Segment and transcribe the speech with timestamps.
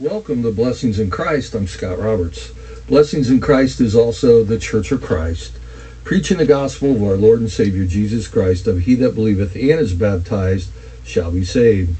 [0.00, 1.54] Welcome to Blessings in Christ.
[1.54, 2.50] I'm Scott Roberts.
[2.88, 5.52] Blessings in Christ is also the Church of Christ,
[6.02, 9.78] preaching the gospel of our Lord and Savior Jesus Christ, of he that believeth and
[9.78, 10.70] is baptized
[11.04, 11.94] shall be saved.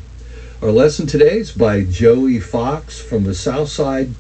[0.63, 4.15] Our lesson today is by Joey Fox from the Southside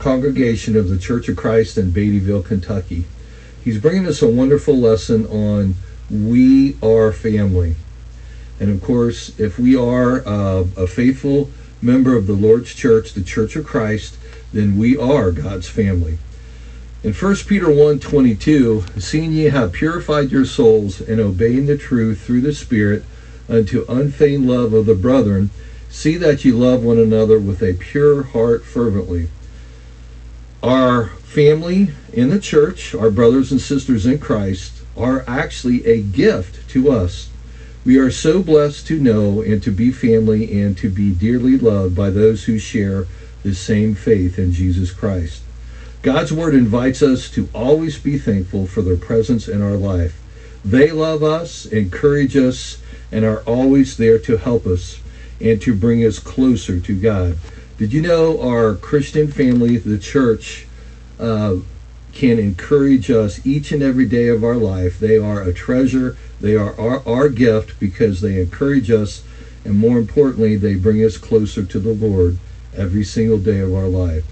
[0.00, 3.04] congregation of the Church of Christ in Beattyville, Kentucky.
[3.62, 5.76] He's bringing us a wonderful lesson on
[6.10, 7.76] we are family.
[8.58, 11.50] And of course, if we are uh, a faithful
[11.82, 14.16] member of the Lord's church, the Church of Christ,
[14.52, 16.18] then we are God's family.
[17.02, 22.20] In 1 Peter 1 22, seeing ye have purified your souls in obeying the truth
[22.20, 23.04] through the Spirit
[23.48, 25.50] unto unfeigned love of the brethren,
[25.90, 29.28] see that ye love one another with a pure heart fervently.
[30.62, 36.68] Our family in the church, our brothers and sisters in Christ, are actually a gift
[36.70, 37.30] to us.
[37.84, 41.96] We are so blessed to know and to be family and to be dearly loved
[41.96, 43.06] by those who share
[43.42, 45.42] the same faith in Jesus Christ.
[46.00, 50.20] God's Word invites us to always be thankful for their presence in our life.
[50.64, 52.80] They love us, encourage us,
[53.10, 55.00] and are always there to help us
[55.40, 57.36] and to bring us closer to God.
[57.78, 60.66] Did you know our Christian family, the church,
[61.18, 61.56] uh,
[62.12, 65.00] can encourage us each and every day of our life?
[65.00, 69.22] They are a treasure they are our, our gift because they encourage us,
[69.64, 72.38] and more importantly, they bring us closer to the Lord
[72.76, 74.24] every single day of our life.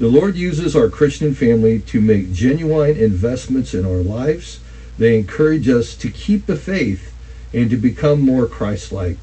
[0.00, 4.58] The Lord uses our Christian family to make genuine investments in our lives.
[4.98, 7.14] They encourage us to keep the faith
[7.54, 9.16] and to become more Christ like.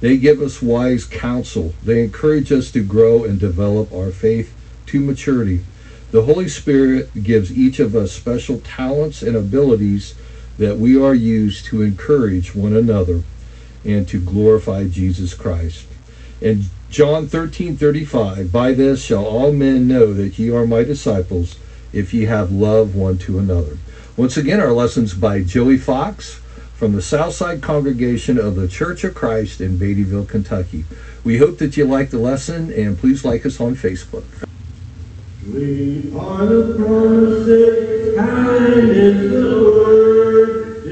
[0.00, 1.74] They give us wise counsel.
[1.84, 4.52] They encourage us to grow and develop our faith
[4.86, 5.64] to maturity.
[6.10, 10.14] The Holy Spirit gives each of us special talents and abilities
[10.58, 13.22] that we are used to encourage one another
[13.84, 15.86] and to glorify Jesus Christ.
[16.40, 21.56] In John 13 35, by this shall all men know that ye are my disciples,
[21.92, 23.78] if ye have love one to another.
[24.16, 26.40] Once again, our lessons by Joey Fox
[26.74, 30.84] from the Southside congregation of the Church of Christ in Beattyville, Kentucky.
[31.24, 34.24] We hope that you like the lesson and please like us on Facebook.
[35.46, 38.90] We are the promises, kind
[39.32, 40.07] the word,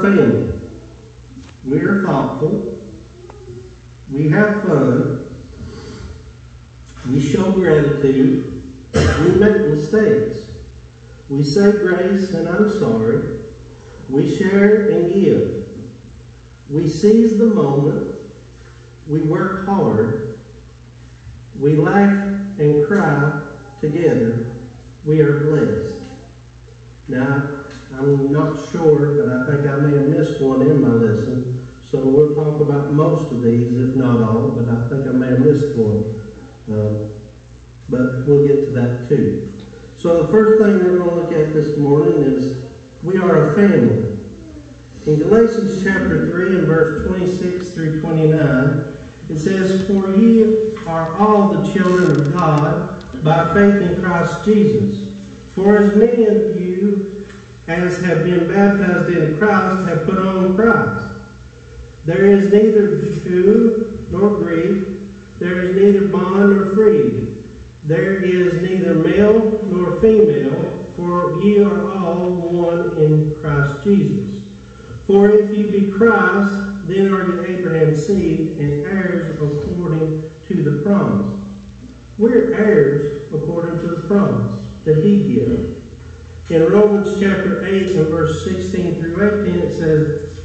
[0.00, 0.70] Family.
[1.64, 2.78] We are thoughtful.
[4.10, 5.26] We have fun.
[7.08, 8.62] We show gratitude.
[8.94, 10.58] We make mistakes.
[11.28, 13.44] We say grace and I'm sorry.
[14.08, 15.60] We share and give.
[16.70, 18.32] We seize the moment.
[19.06, 20.40] We work hard.
[21.58, 24.56] We laugh and cry together.
[25.04, 26.04] We are blessed.
[27.08, 27.59] Now,
[27.92, 31.66] I'm not sure, but I think I may have missed one in my lesson.
[31.82, 35.28] So we'll talk about most of these, if not all, but I think I may
[35.28, 36.04] have missed one.
[36.68, 37.12] Um,
[37.88, 39.60] but we'll get to that too.
[39.96, 42.70] So the first thing we're going to look at this morning is
[43.02, 44.18] we are a family.
[45.06, 48.96] In Galatians chapter 3 and verse 26 through 29,
[49.28, 55.18] it says, For ye are all the children of God by faith in Christ Jesus.
[55.54, 57.19] For as many of you
[57.70, 61.22] as have been baptized in Christ have put on Christ.
[62.04, 67.36] There is neither Jew nor Greek, there is neither bond nor free.
[67.84, 74.52] There is neither male nor female, for ye are all one in Christ Jesus.
[75.06, 80.82] For if ye be Christ, then are ye Abraham's seed and heirs according to the
[80.82, 81.40] promise.
[82.18, 85.79] We're heirs according to the promise that he gave.
[86.50, 90.40] In Romans chapter 8 and verse 16 through 18 it says,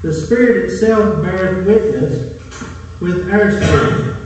[0.00, 2.40] The Spirit itself beareth witness
[3.02, 4.16] with our spirit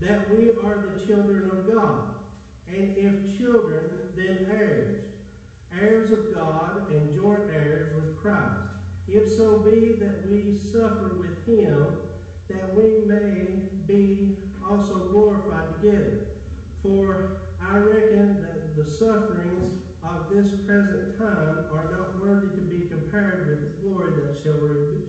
[0.00, 2.24] that we are the children of God.
[2.66, 5.24] And if children, then heirs,
[5.70, 8.76] heirs of God and joint heirs with Christ.
[9.06, 12.12] If so be that we suffer with him,
[12.48, 16.40] that we may be also glorified together.
[16.80, 22.88] For I reckon that the sufferings of this present time are not worthy to be
[22.88, 24.58] compared with the glory that shall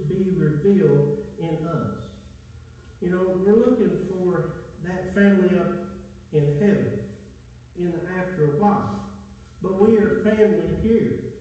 [0.08, 2.16] be revealed in us.
[3.02, 5.90] You know, we're looking for that family up
[6.32, 7.34] in heaven
[7.76, 9.12] in the after a while.
[9.62, 11.34] But we are family here.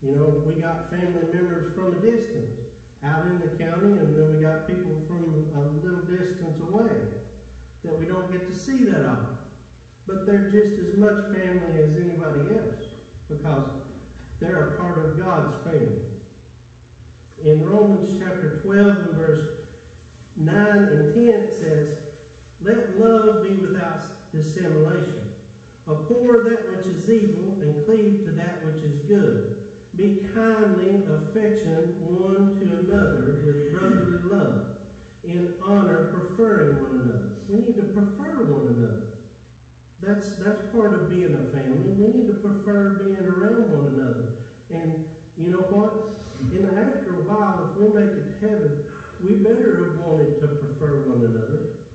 [0.00, 4.30] You know, we got family members from a distance out in the county, and then
[4.30, 5.24] we got people from
[5.54, 7.22] a little distance away
[7.82, 9.33] that we don't get to see that often.
[10.06, 13.86] But they're just as much family as anybody else because
[14.38, 16.20] they're a part of God's family.
[17.42, 19.68] In Romans chapter 12 and verse
[20.36, 22.04] 9 and 10, it says,
[22.60, 25.30] let love be without dissimulation.
[25.86, 29.86] Abhor that which is evil and cleave to that which is good.
[29.96, 37.42] Be kindly affectionate one to another with brotherly love, in honor preferring one another.
[37.48, 39.13] We need to prefer one another.
[40.00, 41.90] That's that's part of being a family.
[41.90, 44.50] We need to prefer being around one another.
[44.70, 46.14] And you know what?
[46.52, 48.92] In after a while, if we make it heaven,
[49.22, 51.86] we better have wanted to prefer one another.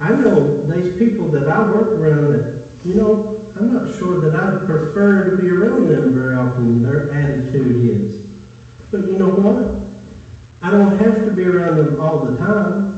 [0.00, 4.34] I know these people that I work around that, you know, I'm not sure that
[4.34, 8.26] I'd prefer to be around them very often, their attitude is.
[8.90, 9.82] But you know what?
[10.60, 12.93] I don't have to be around them all the time.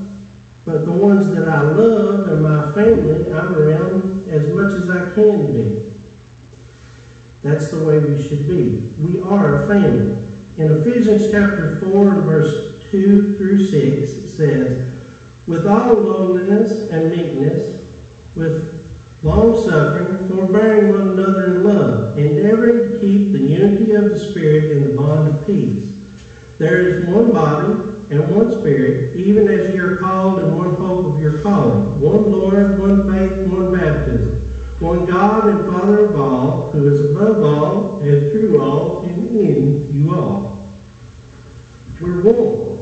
[0.66, 5.14] But the ones that I love and my family, I'm around as much as I
[5.14, 5.92] can be.
[7.40, 8.92] That's the way we should be.
[9.00, 10.26] We are a family.
[10.56, 14.92] In Ephesians chapter 4 and verse 2 through 6, it says,
[15.46, 17.86] with all lowliness and meekness,
[18.34, 18.90] with
[19.22, 24.72] long suffering, forbearing one another in love, endeavoring to keep the unity of the Spirit
[24.72, 25.94] in the bond of peace.
[26.58, 31.14] There is one body and one Spirit, even as ye are called in one hope
[31.14, 34.36] of your calling, one Lord, one faith, one baptism,
[34.78, 39.92] one God and Father of all, who is above all and through all and in
[39.92, 40.68] you all.
[42.00, 42.76] We're one.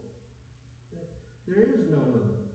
[1.47, 2.49] There is no other.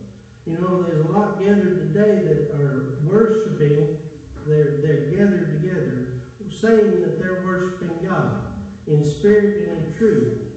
[0.46, 4.10] You know, there's a lot gathered today that are worshiping.
[4.46, 8.58] They're, they're gathered together saying that they're worshiping God
[8.88, 10.49] in spirit and in truth.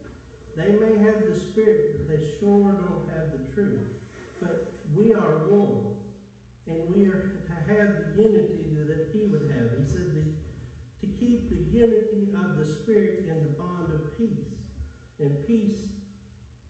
[0.54, 3.98] They may have the spirit, but they sure don't have the truth.
[4.40, 6.00] But we are one.
[6.66, 9.78] And we are to have the unity that he would have.
[9.78, 10.44] He said the,
[11.00, 14.70] to keep the unity of the spirit in the bond of peace.
[15.18, 16.04] And peace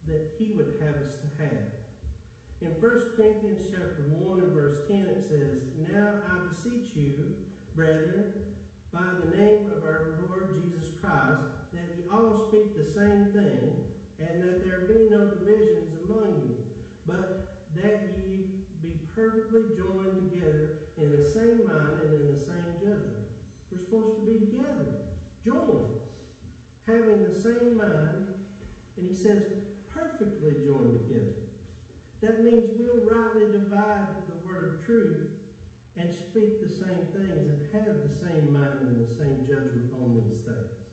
[0.05, 1.83] that he would have us to have.
[2.61, 8.52] In 1 Corinthians chapter 1 and verse 10, it says, Now I beseech you, brethren,
[8.93, 13.87] by the name of our Lord Jesus Christ, that ye all speak the same thing,
[14.19, 20.93] and that there be no divisions among you, but that ye be perfectly joined together
[20.99, 23.33] in the same mind and in the same judgment.
[23.71, 26.03] We're supposed to be together, joined,
[26.85, 28.47] having the same mind,
[28.99, 31.49] and he says, perfectly joined together.
[32.21, 35.42] That means we'll rightly divide the word of truth
[35.97, 40.29] and speak the same things and have the same mind and the same judgment on
[40.29, 40.89] these things.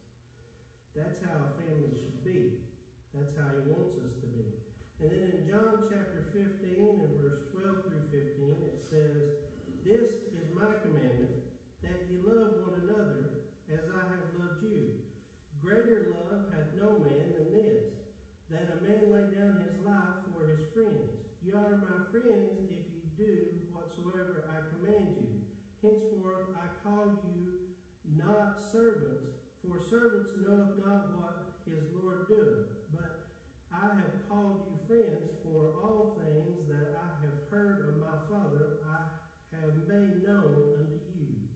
[0.94, 2.76] That's how a family should be.
[3.12, 4.70] That's how he wants us to be.
[5.00, 10.54] And then in John chapter 15 and verse 12 through 15, it says, This is
[10.54, 15.24] my commandment, that ye love one another as I have loved you.
[15.58, 18.14] Greater love hath no man than this,
[18.50, 21.42] that a man lay down his life for his friends.
[21.42, 25.58] You are my friends if you do whatsoever I command you.
[25.82, 32.92] Henceforth I call you not servants, for servants knoweth not what his Lord doeth.
[32.92, 33.30] But
[33.70, 38.84] I have called you friends, for all things that I have heard of my Father
[38.84, 41.50] I have made known unto you.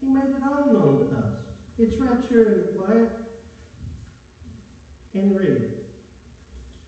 [0.00, 1.58] He made it all known to us.
[1.76, 3.24] It's right here in the quiet.
[5.14, 5.77] And read it.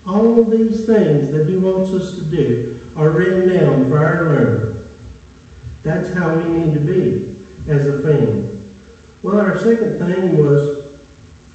[0.05, 4.89] All these things that He wants us to do are written down for our learning.
[5.83, 8.59] That's how we need to be as a family.
[9.23, 10.99] Well, our second thing was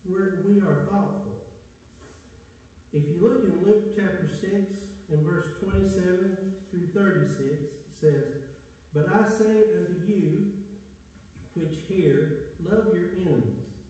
[0.04, 1.52] we're, we are thoughtful.
[2.92, 8.56] If you look in Luke chapter 6 and verse 27 through 36, it says,
[8.92, 10.80] But I say unto you
[11.54, 13.84] which hear, love your enemies.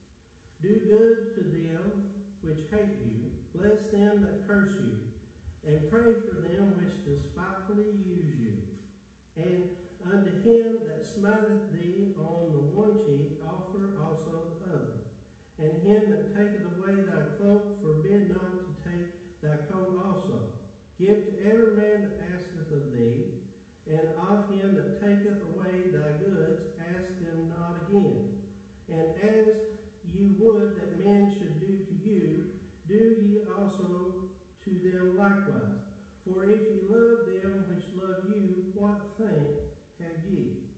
[0.61, 5.19] Do good to them which hate you, bless them that curse you,
[5.63, 8.93] and pray for them which despitefully use you.
[9.35, 15.11] And unto him that smiteth thee on the one cheek, offer also the other.
[15.59, 20.69] And him that taketh away thy cloak, forbid not to take thy coat also.
[20.99, 23.49] Give to every man that asketh of thee,
[23.87, 28.43] and of him that taketh away thy goods, ask them not again.
[28.89, 32.56] And as you would that men should do to you,
[32.87, 35.93] do ye also to them likewise.
[36.23, 40.75] For if ye love them which love you, what thank have ye?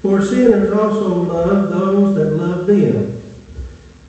[0.00, 3.22] For sinners also love those that love them.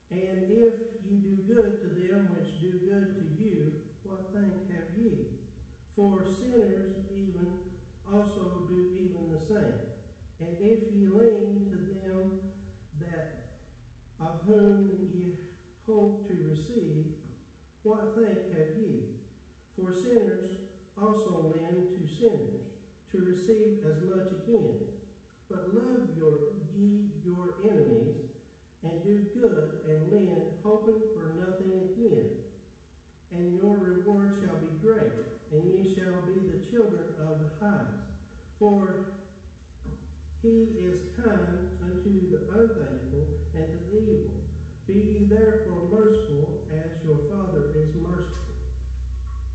[0.09, 4.97] And if ye do good to them which do good to you, what thank have
[4.97, 5.47] ye?
[5.91, 9.93] For sinners even also do even the same.
[10.39, 13.53] And if ye lean to them that
[14.19, 15.37] of whom ye
[15.85, 17.22] hope to receive,
[17.83, 19.25] what thank have ye?
[19.75, 25.01] For sinners also lend to sinners, to receive as much again.
[25.49, 28.35] But love your, ye your enemies,
[28.81, 32.61] and do good, and lend, hoping for nothing again.
[33.31, 35.19] And your reward shall be great,
[35.51, 38.13] and ye shall be the children of the highest.
[38.59, 39.17] For
[40.41, 44.52] he is kind unto the unthankful and to the evil.
[44.85, 48.55] Be therefore merciful as your Father is merciful.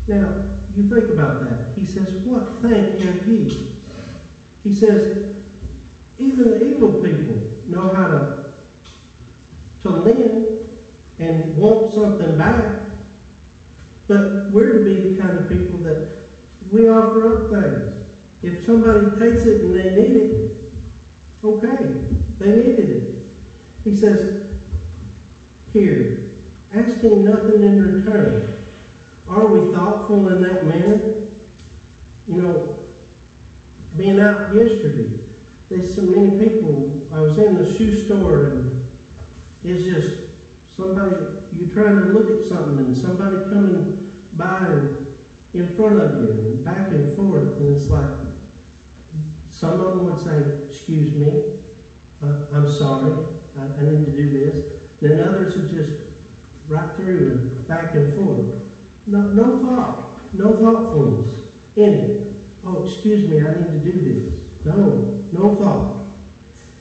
[0.07, 1.77] Now, you think about that.
[1.77, 3.81] He says, What thank have ye?
[4.63, 5.45] He says,
[6.17, 8.53] even the evil people know how to,
[9.81, 10.69] to lend
[11.19, 12.89] and want something back.
[14.07, 16.27] But we're to be the kind of people that
[16.71, 18.09] we offer up things.
[18.41, 20.49] If somebody takes it and they need it,
[21.43, 22.05] Okay,
[22.37, 23.31] they needed it.
[23.85, 24.38] He says,
[25.71, 26.35] here,
[26.71, 28.65] asking nothing in return.
[29.27, 31.27] Are we thoughtful in that manner?
[32.27, 32.85] You know,
[33.95, 35.23] being out yesterday,
[35.69, 37.13] there's so many people.
[37.13, 38.91] I was in the shoe store and
[39.63, 40.29] it's just
[40.69, 41.15] somebody,
[41.55, 44.67] you trying to look at something and somebody coming by
[45.53, 48.27] in front of you and back and forth and it's like,
[49.49, 51.61] some of them would say, excuse me,
[52.21, 53.25] uh, I'm sorry,
[53.57, 54.78] I, I, need to do this.
[55.01, 56.13] Then others would just
[56.67, 58.69] right through and back and forth.
[59.07, 62.33] No, no thought, no thoughtfulness in it.
[62.63, 64.65] Oh, excuse me, I need to do this.
[64.65, 66.05] No, no thought.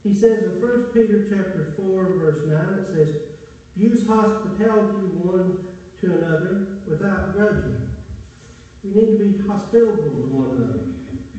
[0.03, 3.39] He says in 1 Peter chapter 4, verse 9, it says,
[3.75, 7.95] Use hospitality one to another without grudging.
[8.83, 10.87] We need to be hospitable to one another.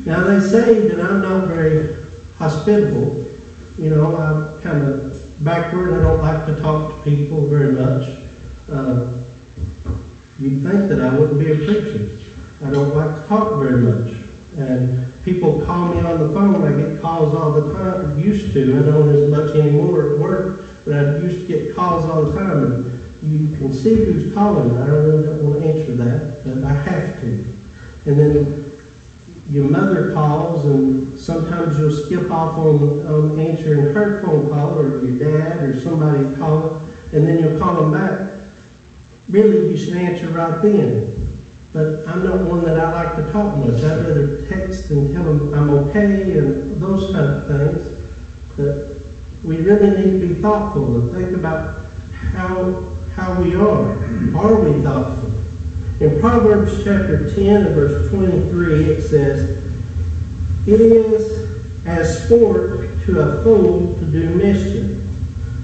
[0.06, 1.96] Now they say that I'm not very
[2.36, 3.26] hospitable.
[3.78, 5.09] You know, I'm kind of
[5.40, 5.94] backward.
[5.94, 8.08] I don't like to talk to people very much.
[8.70, 9.12] Uh,
[10.38, 12.18] you'd think that I wouldn't be a preacher.
[12.64, 14.16] I don't like to talk very much.
[14.56, 16.64] And people call me on the phone.
[16.64, 18.18] I get calls all the time.
[18.18, 18.78] Used to.
[18.78, 22.38] I don't as much anymore at work, but I used to get calls all the
[22.38, 22.64] time.
[22.64, 24.76] And you can see who's calling.
[24.76, 27.46] I really don't want to answer that, but I have to.
[28.06, 28.59] And then
[29.50, 35.04] your mother calls, and sometimes you'll skip off on, on answering her phone call, or
[35.04, 38.30] your dad, or somebody calling, and then you'll call them back.
[39.28, 41.16] Really, you should answer right then.
[41.72, 43.82] But I'm not one that I like to talk much.
[43.82, 48.02] I'd rather text and tell them I'm okay and those kind of things.
[48.56, 48.96] But
[49.44, 51.84] we really need to be thoughtful and think about
[52.32, 53.92] how how we are.
[54.36, 55.29] Are we thoughtful?
[56.00, 59.62] In Proverbs chapter 10 and verse 23, it says,
[60.66, 61.46] It is
[61.84, 64.98] as sport to a fool to do mischief,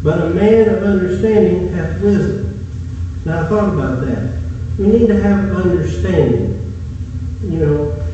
[0.03, 2.67] but a man of understanding hath wisdom.
[3.25, 4.39] Now I thought about that.
[4.79, 6.71] We need to have understanding.
[7.41, 8.07] You know,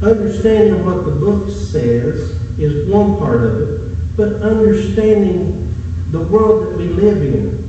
[0.00, 5.74] understanding what the book says is one part of it, but understanding
[6.10, 7.62] the world that we live in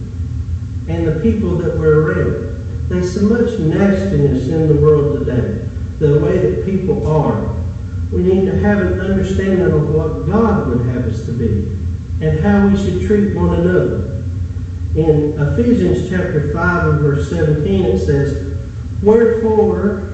[0.87, 2.44] and the people that we're around.
[2.87, 7.55] There's so much nastiness in the world today, the way that people are.
[8.11, 11.75] We need to have an understanding of what God would have us to be
[12.23, 14.23] and how we should treat one another.
[14.95, 18.55] In Ephesians chapter 5 and verse 17 it says,
[19.01, 20.13] Wherefore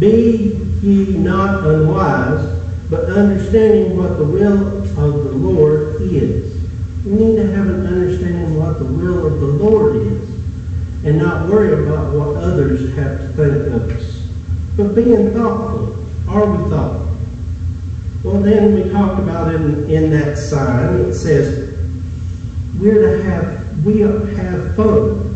[0.00, 6.60] be ye not unwise, but understanding what the will of the Lord is.
[7.04, 10.29] We need to have an understanding what the will of the Lord is
[11.04, 14.28] and not worry about what others have to think of us.
[14.76, 17.16] But being thoughtful, are we thoughtful?
[18.22, 21.74] Well, then we talked about in, in that sign, it says,
[22.78, 25.26] we're to have, we have fun.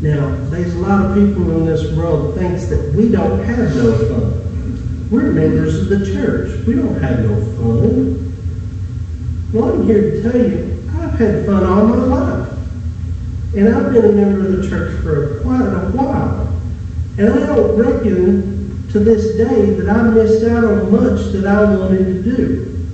[0.00, 3.98] Now, there's a lot of people in this world thinks that we don't have no
[4.08, 5.08] fun.
[5.10, 6.66] We're members of the church.
[6.66, 8.24] We don't have no fun.
[9.52, 12.47] Well, I'm here to tell you, I've had fun all my life.
[13.54, 16.52] And I've been a member of the church for quite a while.
[17.18, 21.76] And I don't reckon to this day that I missed out on much that I
[21.76, 22.86] wanted to do.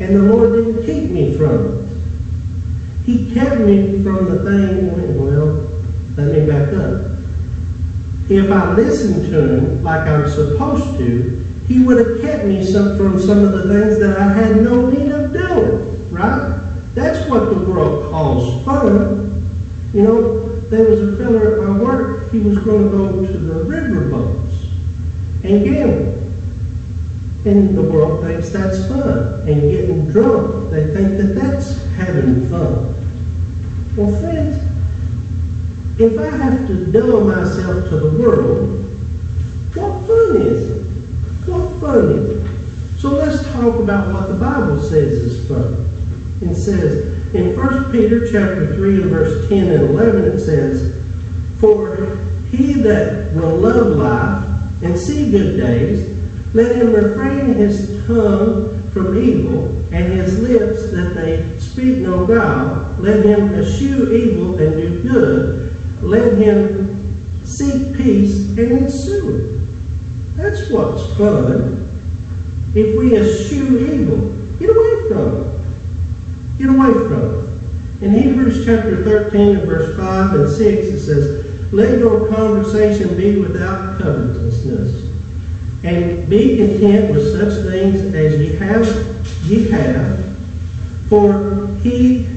[0.00, 1.80] And the Lord didn't keep me from it.
[3.04, 5.68] He kept me from the thing, well,
[6.16, 7.10] let me back up.
[8.28, 12.96] If I listened to him like I'm supposed to, he would have kept me some,
[12.96, 16.49] from some of the things that I had no need of doing, right?
[17.00, 19.42] That's what the world calls fun.
[19.94, 23.38] You know, there was a fella at my work, he was going to go to
[23.38, 24.66] the river boats
[25.42, 26.30] and gamble.
[27.46, 29.48] And the world thinks that's fun.
[29.48, 32.94] And getting drunk, they think that that's having fun.
[33.96, 34.62] Well, friends,
[35.98, 38.78] if I have to dull myself to the world,
[39.72, 40.86] what fun is it?
[41.46, 43.00] What fun is it?
[43.00, 45.89] So let's talk about what the Bible says is fun.
[46.40, 51.02] It says in 1 Peter chapter 3 and verse 10 and 11, it says,
[51.58, 52.16] For
[52.50, 56.18] he that will love life and see good days,
[56.54, 62.96] let him refrain his tongue from evil, and his lips that they speak no guile.
[62.98, 65.76] Let him eschew evil and do good.
[66.02, 70.36] Let him seek peace and ensue it.
[70.36, 71.88] That's what's fun.
[72.74, 75.49] If we eschew evil, get away from it.
[76.60, 78.04] Get away from it.
[78.04, 83.40] In Hebrews chapter 13 and verse 5 and 6, it says, Let your conversation be
[83.40, 85.10] without covetousness,
[85.84, 88.84] and be content with such things as ye have,
[89.44, 90.22] ye have.
[91.08, 92.28] For he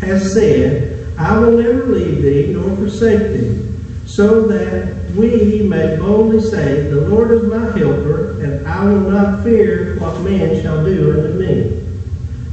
[0.00, 3.68] has said, I will never leave thee nor forsake thee,
[4.06, 9.44] so that we may boldly say, The Lord is my helper, and I will not
[9.44, 11.79] fear what man shall do unto me.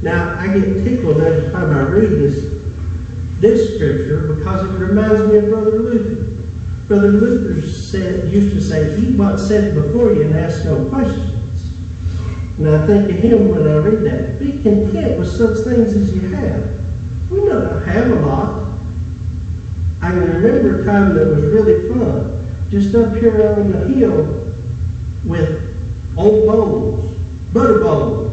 [0.02, 2.62] Now, I get tickled every time I read this,
[3.40, 6.44] this scripture because it reminds me of Brother Luther.
[6.86, 11.34] Brother Luther said, used to say, eat what's set before you and ask no questions.
[12.58, 14.38] And I think of him when I read that.
[14.38, 16.78] Be content with such things as you have.
[17.30, 18.68] We don't have a lot.
[20.00, 22.46] I can remember a time that was really fun.
[22.70, 24.54] Just up here on the hill
[25.24, 27.16] with old bowls,
[27.52, 28.27] butter bowls,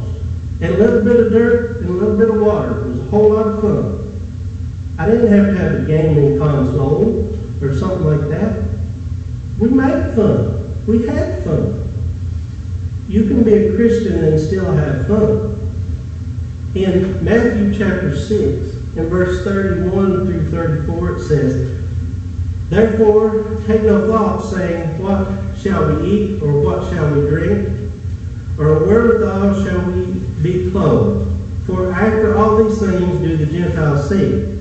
[0.61, 2.79] and a little bit of dirt and a little bit of water.
[2.79, 3.95] It was a whole lot of fun.
[4.97, 8.63] I didn't have to have a gaming console or something like that.
[9.59, 10.85] We made fun.
[10.87, 11.81] We had fun.
[13.07, 15.51] You can be a Christian and still have fun.
[16.75, 18.27] In Matthew chapter 6,
[18.97, 21.81] in verse 31 through 34, it says,
[22.69, 27.91] Therefore, take no thought, saying, What shall we eat, or what shall we drink,
[28.57, 31.25] or wherewithal shall we be clothed?
[31.65, 34.60] For after all these things do the Gentiles seek.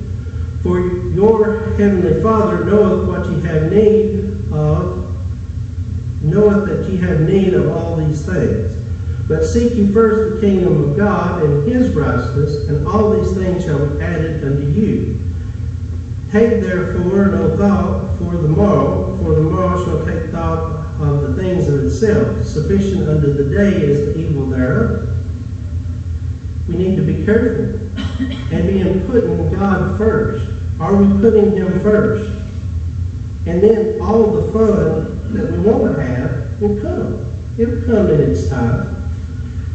[0.62, 5.14] For your heavenly Father knoweth what ye have need of,
[6.22, 8.74] knoweth that ye have need of all these things.
[9.28, 13.64] But seek ye first the kingdom of God and his righteousness, and all these things
[13.64, 15.18] shall be added unto you.
[16.30, 21.34] Take therefore no thought for the morrow, for the morrow shall take thought of the
[21.34, 22.46] things of itself.
[22.46, 25.13] Sufficient unto the day is the evil thereof.
[27.24, 27.80] Careful
[28.52, 30.50] and being putting God first.
[30.80, 32.30] Are we putting Him first?
[33.46, 37.32] And then all the fun that we want to have will come.
[37.58, 38.94] It'll come in its time.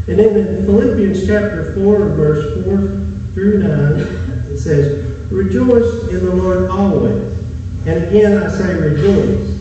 [0.07, 3.99] And then in Philippians chapter 4, verse 4 through 9,
[4.51, 7.37] it says, Rejoice in the Lord always.
[7.85, 9.59] And again I say rejoice.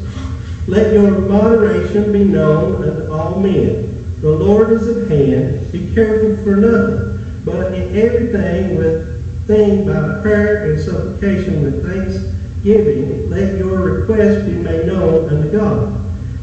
[0.67, 4.21] Let your moderation be known unto all men.
[4.21, 5.71] The Lord is at hand.
[5.71, 7.08] Be careful for nothing,
[7.45, 14.53] but in everything with thing by prayer and supplication with thanksgiving, let your requests be
[14.53, 15.95] made known unto God.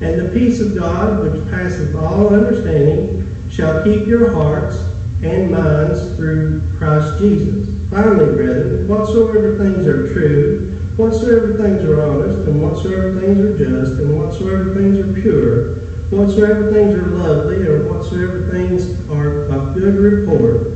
[0.02, 4.78] And the peace of God, which passeth all understanding, shall keep your hearts
[5.22, 7.70] and minds through Christ Jesus.
[7.90, 14.02] Finally, brethren, whatsoever things are true, whatsoever things are honest, and whatsoever things are just,
[14.02, 15.76] and whatsoever things are pure,
[16.10, 20.76] whatsoever things are lovely, or whatsoever things are of good report,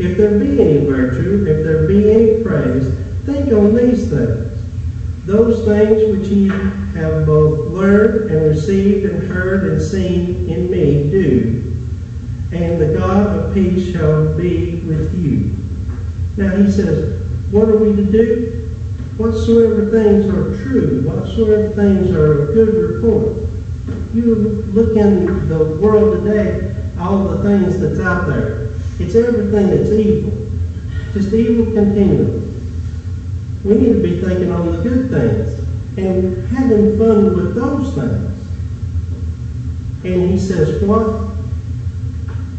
[0.00, 2.88] if there be any virtue, if there be any praise,
[3.24, 4.46] think on these things.
[5.26, 11.10] Those things which ye have both learned and received and heard and seen in me,
[11.10, 11.86] do,
[12.52, 15.54] and the God of peace shall be with you.
[16.36, 17.20] Now he says,
[17.52, 18.56] what are we to do?
[19.18, 23.36] Whatsoever things are true, whatsoever things are of good report.
[24.14, 24.34] You
[24.72, 28.69] look in the world today, all the things that's out there.
[29.00, 30.50] It's everything that's evil.
[31.12, 32.40] Just evil continually.
[33.64, 35.58] We need to be thinking on the good things
[35.98, 38.26] and having fun with those things.
[40.04, 41.28] And he says, what?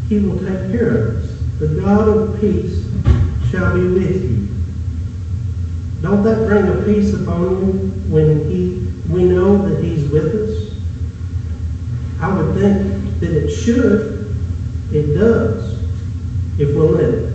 [0.08, 1.32] He will take care of us.
[1.58, 2.84] The God of peace
[3.50, 4.48] shall be with you.
[6.02, 7.72] Don't that bring a peace upon you
[8.12, 10.72] when he, we know that he's with us?
[12.20, 14.34] I would think that it should.
[14.92, 15.71] It does,
[16.62, 17.32] if we'll let it.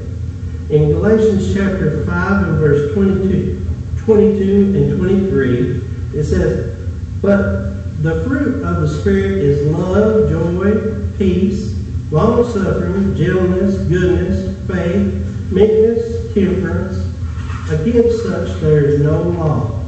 [0.69, 3.65] In Galatians chapter 5 and verse 22,
[3.99, 5.81] 22 and 23,
[6.17, 6.77] it says,
[7.21, 11.75] But the fruit of the Spirit is love, joy, peace,
[12.09, 17.03] long-suffering, gentleness, goodness, faith, meekness, temperance.
[17.69, 19.83] Against such there is no law.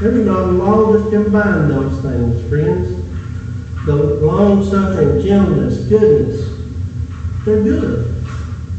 [0.00, 3.86] There's not a law that can bind those things, friends.
[3.86, 6.52] The long-suffering, gentleness, goodness,
[7.44, 8.21] they're good.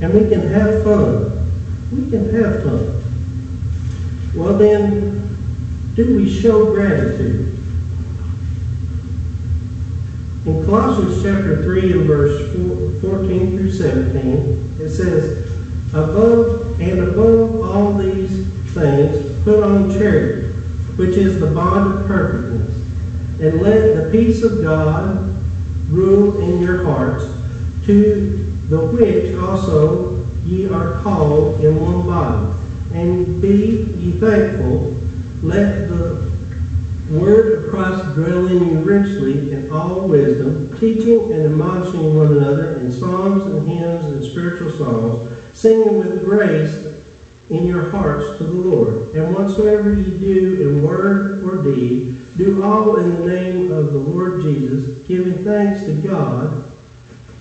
[0.03, 1.31] And we can have fun.
[1.93, 3.01] We can have fun.
[4.35, 5.37] Well then,
[5.95, 7.57] do we show gratitude?
[10.45, 12.51] In Colossians chapter 3 and verse
[13.01, 15.49] 14 through 17, it says,
[15.93, 20.49] Above and above all these things, put on charity,
[20.97, 22.75] which is the bond of perfectness.
[23.39, 25.33] And let the peace of God
[25.89, 27.23] rule in your hearts,
[27.85, 28.42] to
[28.73, 32.57] the which also ye are called in one body.
[32.93, 34.95] And be ye thankful.
[35.43, 36.31] Let the
[37.11, 42.79] word of Christ dwell in you richly in all wisdom, teaching and admonishing one another
[42.79, 47.03] in psalms and hymns and spiritual songs, singing with grace
[47.49, 49.13] in your hearts to the Lord.
[49.13, 53.99] And whatsoever ye do in word or deed, do all in the name of the
[53.99, 56.62] Lord Jesus, giving thanks to God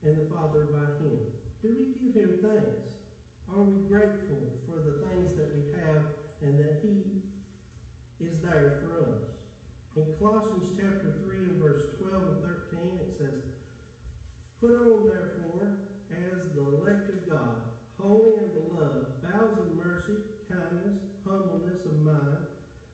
[0.02, 1.54] and the Father by him.
[1.62, 3.04] Do we give him thanks?
[3.48, 7.32] Are we grateful for the things that we have and that he
[8.18, 9.52] is there for us?
[9.94, 13.62] In Colossians chapter 3 and verse 12 and 13, it says,
[14.58, 21.22] Put on therefore as the elect of God, holy and beloved, bowels of mercy, kindness,
[21.24, 22.48] humbleness of mind,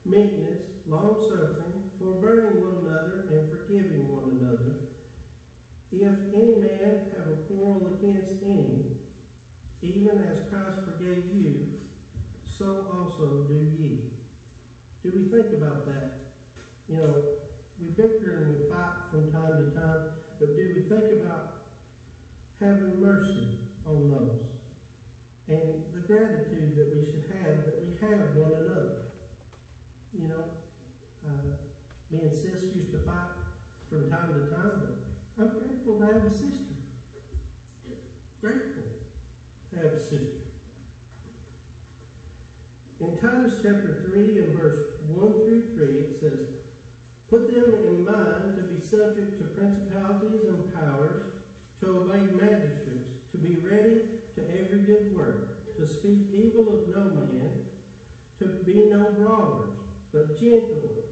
[0.05, 4.93] meekness, long-suffering, forbearing one another, and forgiving one another.
[5.91, 9.07] If any man have a quarrel against any,
[9.81, 11.89] even as Christ forgave you,
[12.45, 14.13] so also do ye.
[15.01, 16.33] Do we think about that?
[16.87, 17.49] You know,
[17.79, 21.71] we bicker and we fight from time to time, but do we think about
[22.59, 24.61] having mercy on those?
[25.47, 29.11] And the gratitude that we should have, that we have one another.
[30.11, 30.63] You know,
[31.21, 31.57] Uh,
[32.09, 33.35] me and sis used to fight
[33.89, 35.08] from time to time, but
[35.39, 36.75] I'm grateful to have a sister.
[38.41, 39.07] Grateful
[39.69, 40.51] to have a sister.
[42.99, 46.65] In Titus chapter 3 and verse 1 through 3, it says,
[47.29, 51.41] Put them in mind to be subject to principalities and powers,
[51.79, 57.13] to obey magistrates, to be ready to every good work, to speak evil of no
[57.13, 57.81] man,
[58.39, 59.79] to be no brawlers,
[60.11, 61.09] but gentle,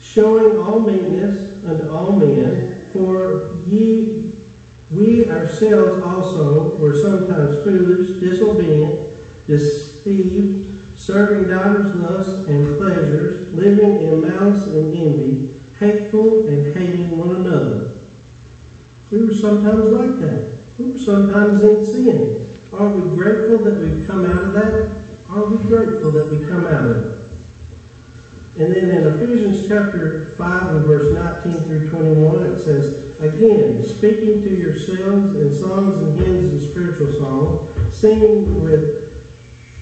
[0.00, 4.32] showing all meekness unto all men, for ye
[4.90, 14.20] we ourselves also were sometimes foolish, disobedient, deceived, serving divers lusts and pleasures, living in
[14.20, 17.98] malice and envy, hateful and hating one another.
[19.10, 20.58] We were sometimes like that.
[20.78, 22.58] We were sometimes in sin.
[22.72, 25.04] Are we grateful that we've come out of that?
[25.28, 27.23] Are we grateful that we come out of it?
[28.56, 34.42] And then in Ephesians chapter 5 and verse 19 through 21, it says, Again, speaking
[34.42, 39.12] to yourselves in songs and hymns and spiritual songs, singing with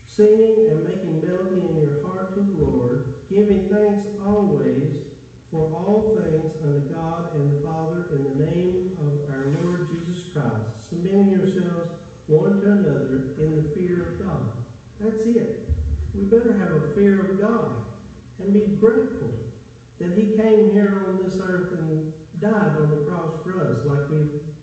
[0.07, 5.19] singing and making melody in your heart to the Lord, giving thanks always
[5.51, 10.33] for all things unto God and the Father in the name of our Lord Jesus
[10.33, 14.65] Christ, submitting yourselves one to another in the fear of God.
[14.99, 15.75] That's it.
[16.15, 17.92] We better have a fear of God
[18.39, 19.53] and be grateful
[19.99, 24.09] that He came here on this earth and died on the cross for us, like
[24.09, 24.55] we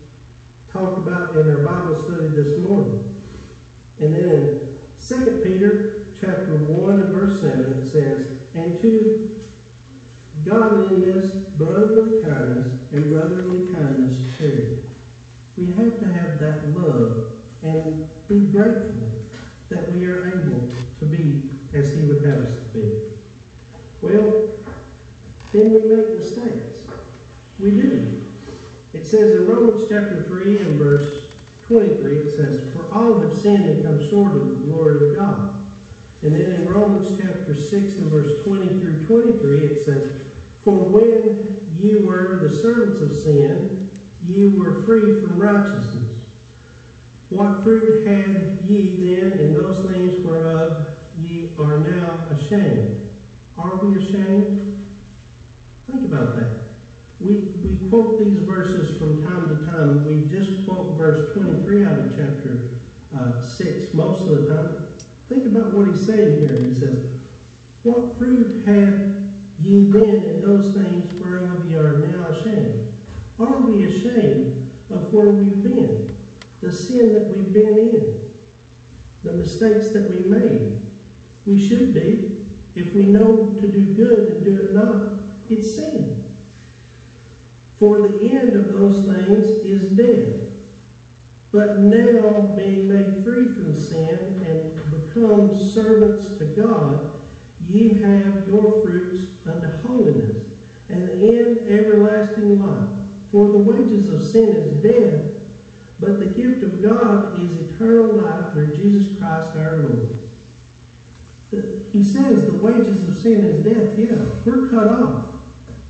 [0.70, 3.22] talked about in our Bible study this morning.
[3.98, 9.42] And then in 2 Peter chapter 1 and verse 7 it says, And to
[10.44, 14.88] godliness, brotherly kindness, and brotherly kindness charity.
[15.56, 19.10] We have to have that love and be grateful
[19.68, 23.09] that we are able to be as He would have us to be.
[24.02, 24.50] Well,
[25.52, 26.88] then we make mistakes.
[27.58, 28.32] We do.
[28.92, 33.64] It says in Romans chapter 3 and verse 23, it says, For all have sinned
[33.64, 35.54] and come short of the glory of God.
[36.22, 40.22] And then in Romans chapter 6 and verse 20 through 23, it says,
[40.62, 43.90] For when ye were the servants of sin,
[44.22, 46.26] ye were free from righteousness.
[47.28, 52.99] What fruit had ye then in those things whereof ye are now ashamed?
[53.56, 54.70] Are we ashamed?
[55.86, 56.70] Think about that.
[57.20, 60.06] We, we quote these verses from time to time.
[60.06, 62.80] We just quote verse 23 out of chapter
[63.12, 64.86] uh, 6 most of the time.
[65.28, 66.58] Think about what he's saying here.
[66.58, 67.20] He says,
[67.82, 69.10] What fruit have
[69.58, 72.94] ye then in those things whereof ye are now ashamed?
[73.38, 76.16] Are we ashamed of where we've been?
[76.60, 78.34] The sin that we've been in?
[79.22, 80.82] The mistakes that we made?
[81.46, 82.29] We should be.
[82.74, 86.36] If we know to do good and do it not, it's sin.
[87.76, 90.50] For the end of those things is death.
[91.52, 97.20] But now, being made free from sin and become servants to God,
[97.60, 100.46] ye have your fruits unto holiness,
[100.88, 103.06] and the end everlasting life.
[103.30, 105.42] For the wages of sin is death,
[105.98, 110.19] but the gift of God is eternal life through Jesus Christ our Lord.
[111.50, 113.98] He says the wages of sin is death.
[113.98, 115.34] Yeah, we're cut off.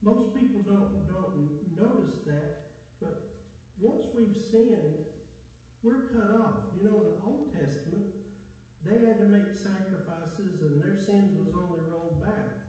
[0.00, 3.36] Most people don't, don't notice that, but
[3.76, 5.28] once we've sinned,
[5.82, 6.74] we're cut off.
[6.74, 8.38] You know, in the Old Testament,
[8.80, 12.66] they had to make sacrifices and their sins was only rolled back.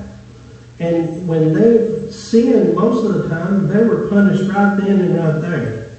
[0.80, 5.41] And when they sinned, most of the time, they were punished right then and right
[5.41, 5.91] there.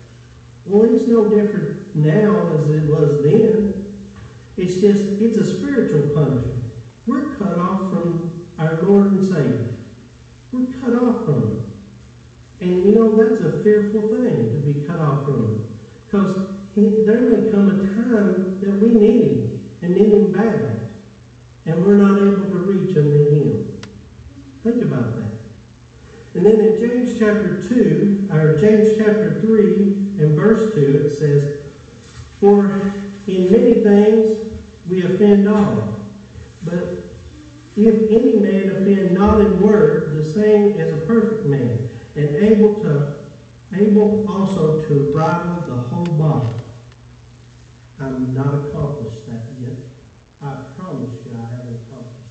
[0.66, 4.12] Well, it's no different now as it was then.
[4.56, 6.61] It's just, it's a spiritual punishment.
[7.06, 9.74] We're cut off from our Lord and Savior.
[10.52, 11.82] We're cut off from Him.
[12.60, 15.78] And you know, that's a fearful thing to be cut off from Him.
[16.04, 20.90] Because there may come a time that we need Him and need Him badly.
[21.66, 23.80] And we're not able to reach unto Him.
[24.62, 25.38] Think about that.
[26.34, 29.82] And then in James chapter 2, or James chapter 3
[30.22, 31.72] and verse 2, it says,
[32.38, 32.70] For
[33.26, 36.01] in many things we offend all,
[36.64, 37.12] but
[37.76, 42.82] if any man offend not in word, the same as a perfect man, and able
[42.82, 43.30] to
[43.72, 46.54] able also to bridle the whole body.
[47.98, 49.78] I'm not accomplished that yet.
[50.40, 52.21] I promise you I haven't accomplished